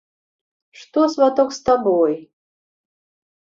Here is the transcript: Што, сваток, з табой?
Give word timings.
Што, 0.83 0.99
сваток, 1.17 1.53
з 1.59 1.63
табой? 1.69 2.13